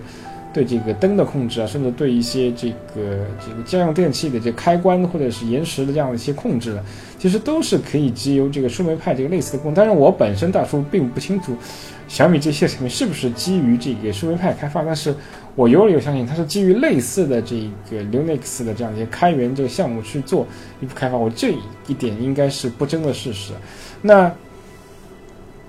[0.53, 6.79] 对这个灯的控制啊，甚至对一些这个这个家用电器的这开关或者是延时的这样的一些控制，
[7.19, 9.75] 其实都是可以基于这个树莓派这个类似的功能。
[9.75, 11.57] 当然，我本身大叔并不清楚
[12.07, 15.15] 小米这些产品是不是基于这个树莓派开发，但是。
[15.55, 20.47] 我有理由相信，它是基于类似的这个 Linux 的这样一些开源这个项目去做
[20.81, 21.53] 一步开发，我这
[21.87, 23.53] 一点应该是不争的事实。
[24.01, 24.33] 那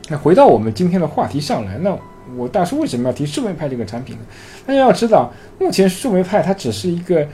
[0.10, 1.98] 那回到我们今天的话题上来，那
[2.38, 4.22] 我大叔为什么要提树莓派这个产品呢？
[4.66, 7.28] 大家要知道，目前树莓派它只是一个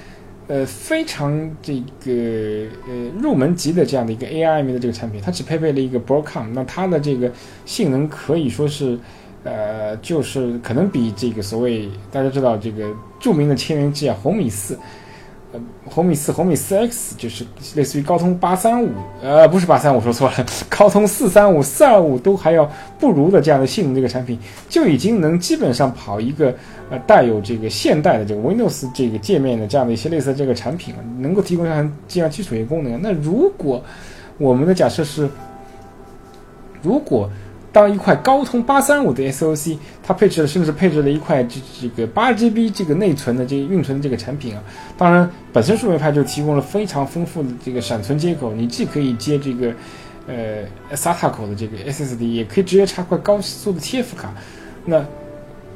[0.47, 1.31] 呃非常
[1.61, 7.31] 这个呃入门级的这样的一个 AI 的这个产品，它只配备了一个 Broadcom，那它的这个
[7.65, 8.97] 性能可以说是
[9.43, 14.77] 呃就是可能比这个所谓大家知道这个著名的千元机啊红米四。
[15.51, 24.37] 呃，红米四、红米四 X 就是类似于高通八三五，呃，不是八三五，说错了，高通四三五、四二五都还要不如的这样的性能，这个产品
[24.69, 26.53] 就已经能基本上跑一个
[26.91, 33.01] 呃带有这个现代的这个 Windows 这个界面的这样的一些类似这个产品了，能够提供上这样基础一些功能。
[33.01, 33.83] 那如果
[34.37, 35.27] 我们的假设是，
[36.83, 37.27] 如果
[37.71, 44.63] 当一块高通八三五的 SOC，它配置了甚至配置了一块这这个八 GB 这个内存的这个运存的这个产品啊，
[44.97, 49.73] 当然本身树莓派就提供了非常丰富的这个闪存接口，你既可以接这个
[50.27, 50.63] 呃
[50.95, 54.33] SATA 口的这个 SSD，也可以直接插块高速的 TF 卡，
[54.85, 55.05] 那。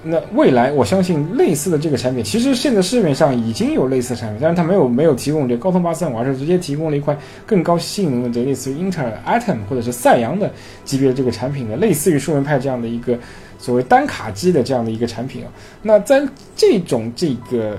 [0.05, 10.51] 那未来我相信类似的这个产品，其实现在市面上已经有类似的产品，但是它没有没有提供这高通八三五，而是直接提供了一块更高性能的这类似于英特尔 Atom 或者是赛扬的
[10.83, 13.17] 级别的这个产品的，类似于树莓派这样的一个
[13.57, 15.51] 所谓单卡机的这样的一个产品啊。
[15.81, 16.21] 那在
[16.53, 17.77] 这种这个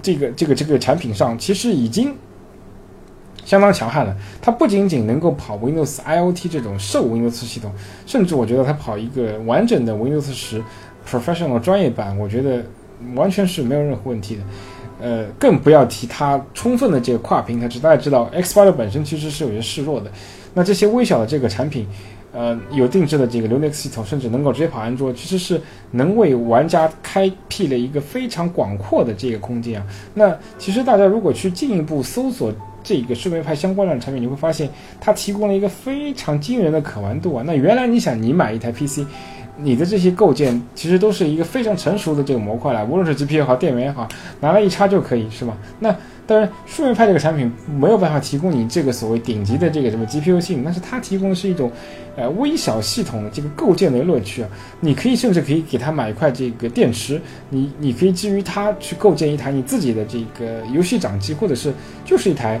[0.00, 2.14] 这个这个这个产品上，其实已经
[3.44, 4.16] 相当强悍了。
[4.40, 7.72] 它不仅仅能够跑 Windows IoT 这种兽 Windows 系统，
[8.06, 10.62] 甚至我觉得它跑一个完整的 Windows 十。
[11.08, 12.64] Professional 专业版，我觉得
[13.14, 14.42] 完全是没有任何问题的，
[15.00, 17.68] 呃，更不要提它充分的这个跨平台。
[17.80, 20.10] 大家知道，X86 本身其实是有些示弱的，
[20.54, 21.86] 那这些微小的这个产品，
[22.32, 25.60] 呃，有定制的这个 Linux 系统，甚至能够直接跑安卓，其实是
[25.90, 29.86] 能为玩家开辟了一个非常广阔的这个空间啊。
[30.14, 32.52] 那其实大家如果去进一步搜索
[32.84, 37.42] 这个树莓派相关的产品，你会发现它提供了一个非常惊人的可玩度啊。
[37.44, 39.04] 那原来你想你买一台 PC。
[39.58, 44.08] 你的这些构件其实都是一个非常成熟的这个模块了，无论是 GPU 也好，电源也好，
[44.40, 45.56] 拿来一插就可以，是吧？
[45.80, 45.94] 那
[46.26, 51.70] 当然，树莓派这个产品没有办法提供你这个所谓顶级的这个什么 GPU 性能，但是它提供的是一种，
[52.16, 54.48] 呃，微小系统的这个构建的乐趣啊。
[54.80, 61.72] 你可以甚至可以给它买一块这个电池，你你可以基于它去构建一台你自己的这个游戏掌机，或者是
[62.04, 62.60] 就是一台。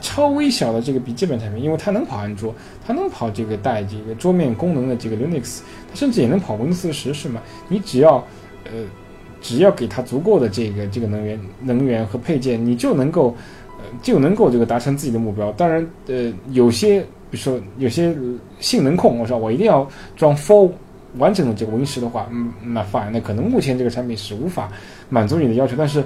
[0.00, 2.54] 超微小的这个笔记本产品，因为它能跑安卓，
[2.86, 7.40] 它能跑这个带这个桌面功能的这个 Linux，它甚至也能跑 Windows 十，是吗？
[7.68, 8.16] 你只要，
[8.64, 8.84] 呃，
[9.40, 13.34] 只要给它足够的这个这个能源能源和配件，你就能够，
[13.78, 15.50] 呃，就能够这个达成自己的目标。
[15.52, 18.14] 当然，呃，有些比如说有些
[18.60, 20.70] 性能控，我说我一定要装 Full
[21.16, 24.70] 完整的这个 Win 十的话，嗯，那 fine，那可能目前这个产品是无法
[25.08, 26.04] 满足你的要求，但是。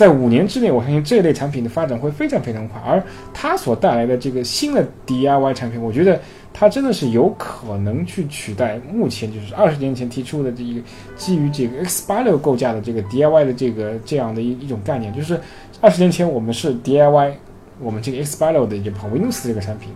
[0.00, 6.18] 在五年之内，我相信这类产品的发展会非常非常快，而它所带来的这个新的 DIY 产品，我觉得
[6.54, 10.80] 它真的是有可能去取代目前就是二十年前提出的这一个
[11.18, 15.12] 基于这个 X86 构架的这个 DIY 的这个这样的一一种概念。
[15.12, 15.38] 就是
[15.82, 17.34] 二十年前我们是 DIY
[17.78, 19.92] 我们这个 X86 的一个跑 Windows 这个产品，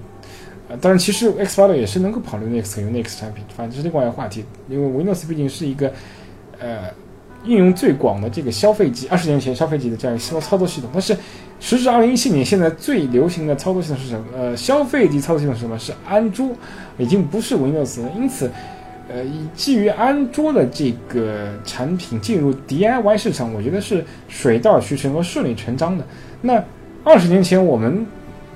[0.68, 5.90] 呃，当然其实 X86 也是能够跑 Linux 和 Unix 产品，反正是另外一个话题，因为 Windows 毕竟是一个
[6.58, 6.90] 呃。
[7.44, 11.16] 应用最广的这个消费级，二十年前消费级的这样一个操作系统，但是
[11.60, 14.24] 时至二零一七年，现在最流行的操作系统是什么？
[14.36, 15.78] 呃，消费级操作系统是什么？
[15.78, 16.48] 是安卓，
[16.98, 18.10] 已经不是 Windows 了。
[18.16, 18.50] 因此，
[19.08, 19.22] 呃，
[19.54, 26.06] 基于安卓的这个产品进入 DIY 市场，我觉得是水到渠成和顺理成章的。
[26.40, 26.62] 那
[27.04, 28.06] 二十年前我们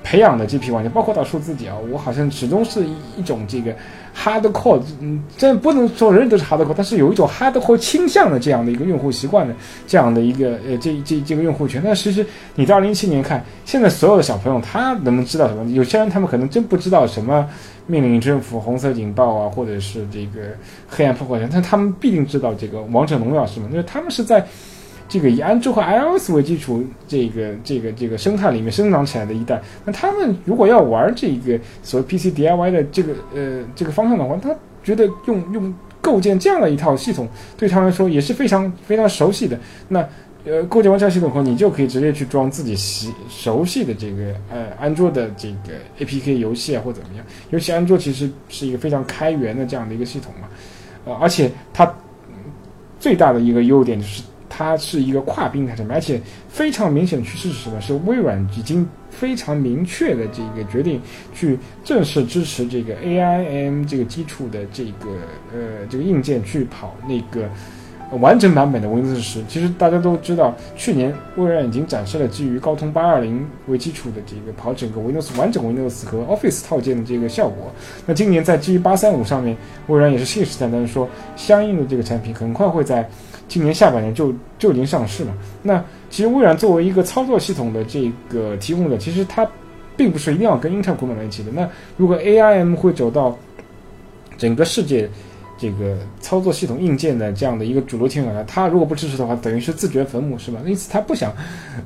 [0.03, 3.73] 培养的这批玩家，包括大叔自己啊，我好像始终是一一种这个。
[4.21, 9.55] Hardcore，嗯，这不能说人人都是 Hardcore，但是有一种 Hardcore 倾向的这样的一个用户习惯的
[9.87, 11.81] 这样的一个呃这这这个用户群。
[11.83, 15.63] 但其实你在二零一七年看，现在所有的小朋友他能不能知道什么？
[15.71, 17.47] 有些人他们可能真不知道什么
[17.87, 20.49] 命令政府、红色警报啊，或者是这个
[20.89, 23.67] 黑暗破坏神，但他们必定知道这个王者荣耀是吗？
[23.71, 24.45] 因为他们是在。
[25.09, 39.59] 这个以安卓和 iOS 为基础，这个这个这个生态里面生长起来的一代，那他们如果要玩这个所谓 PC DIY 的这个呃这个方向的话，他觉得用用构建这样的一套系统，对他来说也是非常非常熟悉的。
[39.87, 40.07] 那
[40.45, 45.73] 呃构建完这套系统后，你就可以直接去装自己习熟悉的这个呃安卓的这个
[46.05, 47.25] APK 游戏啊或怎么样。
[47.49, 50.47] 尤其安卓其实是一个非常开源的这样的一个系统嘛，
[51.05, 51.91] 呃而且它
[52.99, 54.21] 最大的一个优点就是。
[54.49, 57.79] 它是一个跨平台产品，而且非常明显的趋势是什么？
[57.79, 60.99] 是微软已经非常明确的这个决定
[61.33, 65.09] 去正式支持这个 AIM 这个基础的这个
[65.53, 67.47] 呃这个硬件去跑那个
[68.17, 69.43] 完整版本的 Windows 十。
[69.47, 77.71] 其实大家都知道，去年微软已经展示了基于高通820为基础的这个跑整个 Windows 完整 Windows 和 Office 套件的这个效果。
[78.07, 79.55] 那今年在基于835上面，
[79.87, 83.07] 微软也是信誓旦旦说，相应的这个产品很快会在
[83.49, 85.33] 今年下半年就就已经上市了。
[85.61, 89.45] 那其实微软作为一个操作系统的这个提供者，其实它
[89.97, 91.51] 并不是一定要跟英特尔捆绑在一起的。
[91.51, 93.37] 那如果 ARM 会走到
[94.37, 95.09] 整个世界
[95.57, 100.59] 这个操作系统硬件的这样的一个主流提供者，它如果不支持的话，等于是自掘坟墓，是吧？
[100.65, 101.33] 因此他不想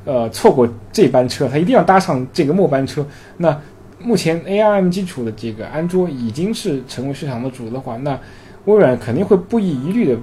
[0.06, 3.04] 呃错过这班车，他一定要搭上这个末班车。
[3.38, 3.60] 那
[4.00, 8.20] 目前 ARM 基础的这个安卓已经是成为市场的主流的话，那
[8.66, 10.18] 微软肯定会不遗余力的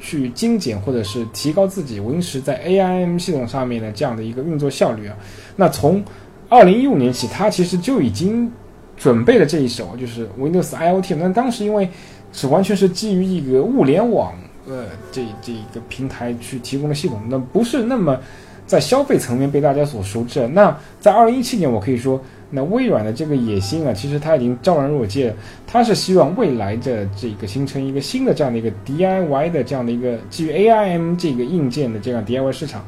[0.00, 5.16] 去精简或者是提高自己 Win 十在 ARM 系统上面的这样的一个运作效率啊。
[5.56, 6.02] 那从
[6.48, 8.50] 二零一五年起，它其实就已经
[8.96, 11.16] 准备了这一手，就是 Windows IoT。
[11.16, 11.88] 那当时因为
[12.32, 14.34] 是完全是基于一个物联网
[14.66, 18.18] 呃这这一个平台去提供的系统，那不是那么
[18.66, 20.46] 在消费层面被大家所熟知。
[20.48, 22.22] 那在二零一七年，我可以说，
[22.54, 25.34] 那微软的这个野心啊，其实它已经昭然若揭了。
[25.66, 32.84] 它是希望未来的这个形成一个新的这样的一个 DIY 的这样的一个基于 ARM 这个硬件的这样 DIY 市场，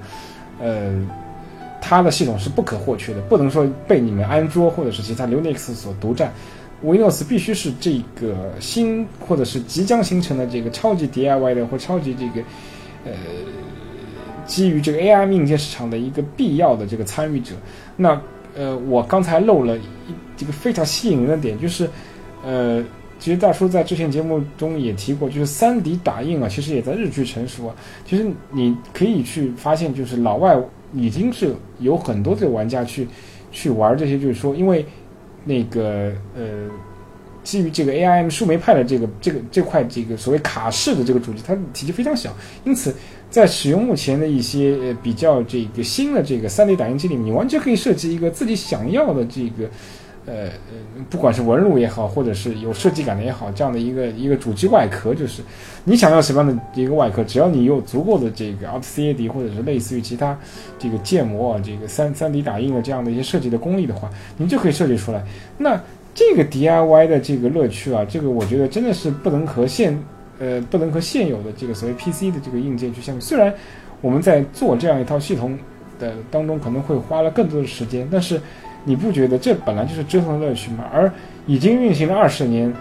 [0.61, 1.07] 呃。
[1.89, 6.33] 它的系统是不可或缺的，不能说被你们安卓或者是其他 Linux 所独占。
[6.85, 12.45] Windows 必须是这个新或者是即将形成的这个超级 DIY 的或超级这个
[13.05, 13.13] 呃
[14.47, 17.55] 基于这个 ARM 硬件市场的一个必要的这个参与者。
[17.97, 18.21] 那
[18.57, 19.83] 呃，我刚才漏了一
[20.37, 21.89] 这个非常吸引人的点，就是
[22.45, 22.83] 呃，
[23.19, 27.75] 其实大叔在之前节目中也提过，就是三 D 打印啊，其实也在日趋成熟啊。
[28.05, 30.59] 其实你可以去发现，就是老外。
[30.95, 33.07] 已经是有很多的玩家去
[33.51, 34.87] 去玩这些，就是说，因为
[35.45, 36.71] 那个呃，
[37.47, 42.93] 基于这个 ARM 树莓派的这个这个这块这个所谓卡式的这个主机，它体积非常小，因此
[43.31, 49.71] 在使用目前的一些呃比较这个新的这个 3D 打印机里面，你完全可以设计一个自己想要的这个。
[50.29, 55.41] 呃呃，不管是纹路也好，或者是有设计感的也好，这样的一个一个主机外壳，就是
[55.85, 60.37] 你想要什么样的一个外壳，只要你有足够的这个 OutCAD 或者是类似于其他
[60.81, 65.25] 这个建模啊，这个三三 D 打印的这样的一些设计的功力的话，你就可以设计出来。
[65.57, 65.81] 那
[66.17, 69.97] 这个 DIY 的这个乐趣啊，这个我觉得真的是不能和现
[70.41, 73.21] 呃不能和现有的这个所谓 PC 的这个硬件去相比。
[73.21, 73.55] 虽然
[74.01, 75.57] 我们在做这样一套系统
[76.01, 78.41] 的当中可能会花了更多的时间，但是。
[78.89, 80.85] 你不觉得这本来就是折腾的乐趣吗？
[80.95, 81.13] 而
[81.45, 82.73] 已经运行了二十年，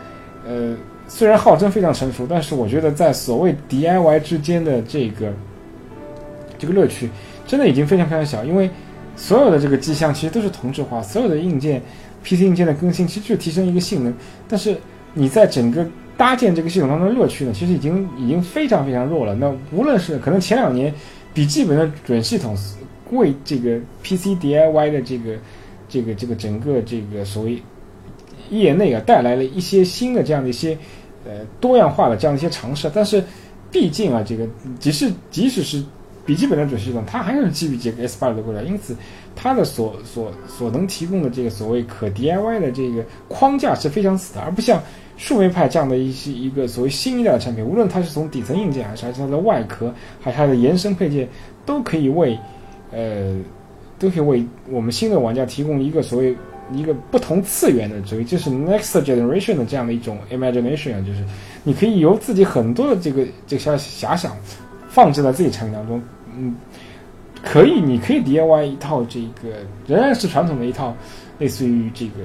[0.48, 5.34] 呃，虽然号称非常成熟，但是我觉得在所谓 DIY 之间的这个
[6.60, 7.10] 这个乐趣，
[7.48, 8.44] 真的已经非常非常小。
[8.44, 8.70] 因为
[9.16, 11.82] 所有的这个机箱其实都是同质化，所有的硬件
[12.26, 14.14] PC 硬件的更新其实就提升一个性能，
[14.48, 14.76] 但是
[15.14, 19.36] 你在整个搭建这个系统当中的乐趣呢，其实已经已经非常非常弱了。
[19.36, 20.94] 那无论是可能前两年
[21.34, 22.58] 笔记本的准系统
[23.12, 25.38] 为这个 PC DIY 的这个。
[25.88, 27.62] 这个这个整个这个所谓
[28.50, 30.76] 业内啊，带来了一些新的这样的一些
[31.24, 33.24] 呃多样化的这样一些尝试，但是
[33.72, 34.48] 毕竟啊，这个
[34.80, 35.84] 即使即使是
[36.26, 38.96] 笔记本的主系统，它还是基于这个 S 八的过来，因此
[39.36, 44.82] 它的所所所能提供的这个所谓可 DIY 的这个框架是非常死的，而不像
[45.18, 51.28] 数位派这样的一些一个所谓新一代的产品，无论它是从底层硬件还是还是它的外壳，还是它的延伸配件，
[51.66, 52.38] 都可以为
[52.92, 53.40] 呃。
[53.98, 56.36] 都可以为我们新的玩家提供一个所谓
[56.74, 61.24] 一个不同次元的，所以就是 next generation 的这样的一种 imagination，就是
[61.64, 64.36] 你可以由自己很多的这个这个遐遐想
[64.96, 66.02] 放置在自己产品当中，
[66.38, 66.56] 嗯，
[67.44, 70.96] 可以，你可以 DIY 一套这个仍然是传统的一套
[71.38, 72.22] 类似于这个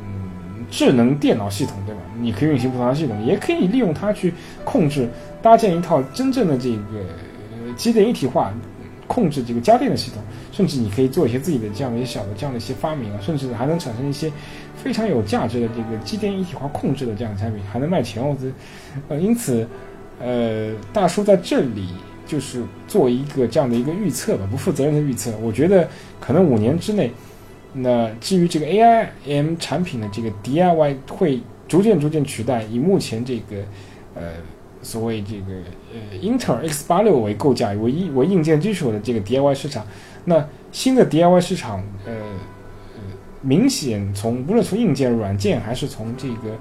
[0.00, 2.00] 嗯智能电脑系统，对吧？
[2.20, 4.32] 你可以运行不同的系统，也可以利用它去
[4.62, 5.08] 控制
[5.42, 8.54] 搭建一套真正的这个机电一体化
[9.08, 10.22] 控制这个家电的系统。
[10.52, 14.30] 甚至你可以做一些自己的这样的一些小的这样的一些发明啊，甚至还能产生一些
[14.76, 18.36] 非常有价值的这个机电一体化控制的这样的产品，还能卖钱哦。
[18.38, 18.52] 这，
[19.08, 19.66] 呃，因此，
[20.20, 21.88] 呃，大叔在这里
[22.32, 25.30] 就是做一个这样的一个预测吧，不负责任的预测。
[25.42, 25.86] 我觉得
[26.18, 27.12] 可能五年之内，
[27.74, 33.56] 那基于这个 AIM 产品的这个 DIY 会逐渐逐渐取代以目前这个
[34.14, 34.22] 呃
[34.80, 35.52] 所谓这个
[35.92, 39.86] 呃英特尔 X 八六为构架为硬为硬件基础的这个 DIY 市场。
[40.24, 42.12] 那新的 DIY 市场，呃
[42.94, 43.00] 呃，
[43.42, 46.56] 明显从无论从硬件、软件，还是从这个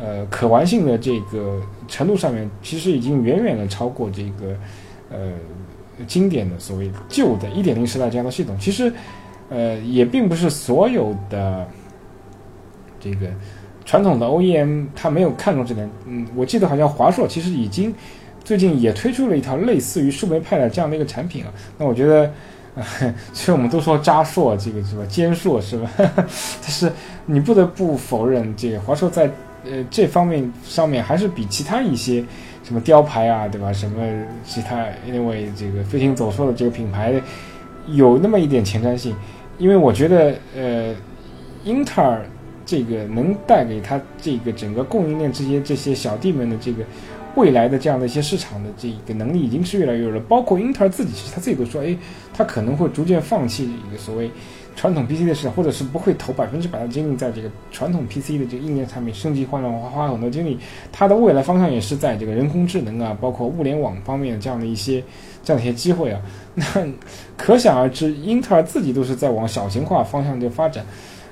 [0.00, 4.56] 呃可玩性的这个程度上面，其实已经远远的超过这个
[5.12, 8.56] 呃经典的所谓旧的一点零时代这样的系统。
[8.58, 8.92] 其实，
[9.50, 11.66] 呃，也并不是所有的
[12.98, 13.28] 这个
[13.84, 15.88] 传统的 OEM 它没有看中这点。
[16.06, 17.94] 嗯，我记得好像华硕其实已经
[18.42, 21.52] 最近也推出了一套类似于树莓派的这样的一个产品啊。
[21.78, 22.24] 那我觉得，
[22.74, 22.82] 啊，
[23.32, 25.90] 其实我们都说渣硕这个是吧，坚硕是吧？
[25.98, 26.90] 但是
[27.26, 29.30] 你不得不否认，这个华硕在
[29.64, 32.24] 呃这方面上面还是比其他一些
[32.64, 33.72] 什么雕牌啊，对吧？
[33.72, 34.02] 什么
[34.44, 37.20] 其他因为这个飞行走兽的这个品牌
[37.88, 39.14] 有那么一点前瞻性。
[39.58, 40.92] 因为我觉得，呃，
[41.62, 42.24] 英特尔
[42.64, 46.82] 这个能带给他这个整个供应链这些这些小弟们的这个
[47.36, 50.18] 未来的这样的一些市场的这个能力，已经是越来越弱。
[50.22, 51.96] 包括英特尔自己，其实他自己都说，哎，
[52.32, 54.28] 他可能会逐渐放弃一个所谓
[54.76, 60.58] 传统 PC 的市场，或者是不会投百分之百的精力在这个传统 PC 的这个硬件产品升级换代，花花很多精力。
[60.90, 65.02] 它的未来方向也是在这个人工智能啊，包括物联网方面这样的一些。
[65.44, 66.22] 这样的一些机会啊，
[66.54, 66.64] 那
[67.36, 70.86] 可想而知，英特尔自己都是在往小型化方向就发展，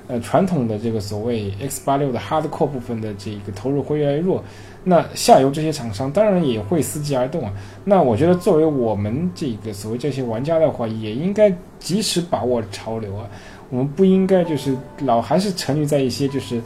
[0.09, 4.43] 呃，传统的这个所谓 X 八六的 hardcore 部分的这个投入会越来越弱，
[4.83, 7.53] 那下游这些厂商当然也会伺机而动啊。
[7.83, 13.29] 那我觉得作为我们这个所谓这些玩家的话，也应该及时把握潮流啊，
[13.69, 16.61] 我们不应该就是老还是沉溺在一些就是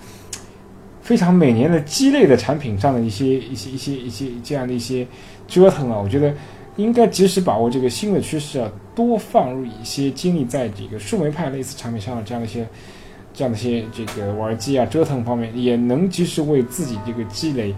[1.01, 5.05] 非常每年的鸡肋的产品上的一些一些一些一些这样的一些
[5.47, 6.33] 折腾啊，我觉得。
[6.77, 12.67] 应该及时把握这个新的趋势啊，多放入一些精力在这个树莓派类似产品上的这样的一些、
[13.33, 17.73] 这样的一些这个玩机啊折腾方面，也能及时为自己这个积累，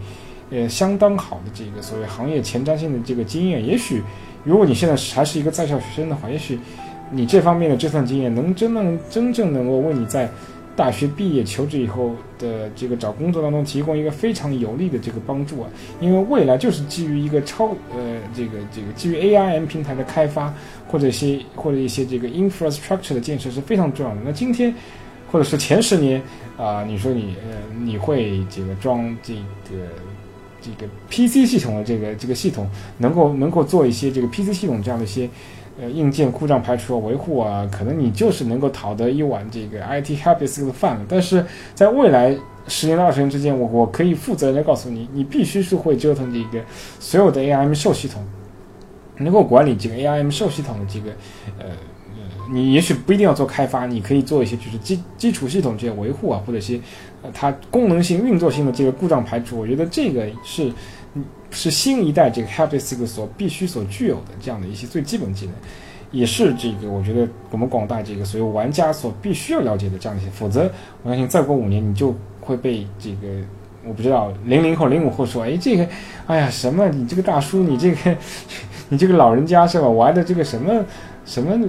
[0.49, 3.65] 呃，相当好的这个所谓行业前瞻性的这个经验。
[3.65, 4.01] 也许，
[4.43, 6.59] 如果你现在还是一个在校学生的话，也许
[7.11, 10.29] 你这方面的这份经验能真正真正能够为你在。
[10.77, 15.69] 大学毕业求职以后的这个找工作当中提供一个非常有利的这个帮助啊，
[15.99, 20.53] 因为未来就是基于一个超呃这个这个基于 A I M 平台的开发
[20.87, 24.21] 或者一些或者一些这个 infrastructure 的建设是非常重要的。
[24.23, 24.71] 那今天
[25.31, 26.21] 或者是前十年
[26.59, 29.87] 啊，你说你呃你会这个装这个
[30.61, 35.29] 这个 P C 系统的这个这个系统能够能够做一些这个 P C 系统这样的一些。
[35.79, 41.05] 呃，硬件故障排除维护啊，可能你就是能够讨得一碗这个 IT happy 这个饭了。
[41.07, 41.45] 但是
[41.75, 42.35] 在未来
[42.67, 46.65] 十年到二十年之间，我我可以负责任的告诉你，你必须是会折腾这个
[46.99, 48.25] 所有的 ARM 受系统，
[49.17, 51.11] 能够管理这个 ARM 受系统的这个
[51.59, 51.65] 呃，
[52.51, 56.79] 你也许不一定要做开发，你可以做一些就是基基础系统这些维护啊，或者一些
[57.21, 59.59] 呃它功能性运作性的这个故障排除。
[59.59, 60.71] 我觉得这个是。
[61.49, 65.55] 是新一代这个 Haptic 所必须所具有的这样的一些最基本技能，
[66.11, 70.29] 也是这个我觉得我们广大这个所有玩家所必须要了解的这样一些。
[70.29, 70.69] 否则，
[71.01, 73.27] 我相信再过五年，你就会被这个
[73.87, 75.87] 我不知道零零后、零五后说：“哎，这个，
[76.27, 76.87] 哎呀，什么？
[76.89, 78.15] 你这个大叔，你这个，
[78.89, 79.87] 你这个老人家是吧？
[79.87, 80.85] 玩的这个什么
[81.27, 81.67] 什么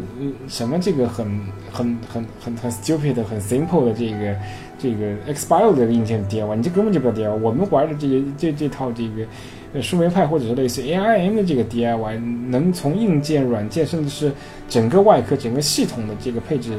[0.49, 1.27] 什么这个很
[1.71, 4.35] 很很很很 stupid、很 simple 的这个
[4.79, 7.35] 这个 X 八六的硬件 DIY，你这根本就不 DIY。
[7.35, 9.27] 我们玩的这个这这套这个。”
[9.75, 14.33] 呃，树莓派或者是类似 ARM 的这个 DIY，能从硬件、软件，甚至是
[14.67, 16.73] 整个外壳、整个系统的这个配置，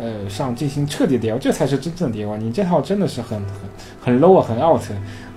[0.00, 2.36] 呃，上进行彻底 DIY，这才是真正的 DIY。
[2.38, 3.38] 你这套真的是很
[4.02, 4.82] 很很 low 啊，很 out。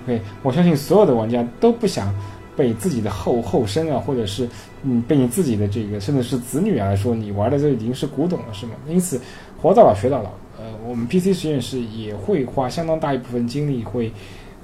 [0.04, 2.12] OK，我相信所有的玩家都不想
[2.58, 4.46] 被自己的后后生啊，或者是
[4.82, 8.72] 嗯，被你自己的这个，甚至是子女啊，说你玩的这已经是古董了，是吗？
[8.88, 9.20] 因此，
[9.62, 10.30] 活到老学到老。
[10.58, 14.12] 呃，我们 PC 实验室也会花相当大一部分精力会。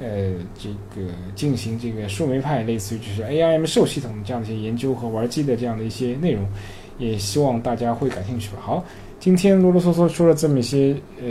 [0.01, 6.45] 呃，这个进行这个树莓派，类似于就是 ARM 受系统这样的一些研究和玩机的这样的一些内容，
[6.99, 8.57] 也希望大家会感兴趣吧。
[8.61, 8.84] 好，
[9.20, 11.28] 今天啰啰嗦嗦说了这么一些呃，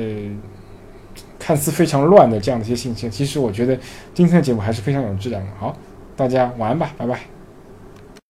[1.38, 3.78] 看似非常乱的这样的一些信息，其实我觉得
[4.14, 5.52] 今天的节目还是非常有质量的。
[5.60, 5.78] 好，
[6.16, 7.33] 大家晚安吧，拜拜。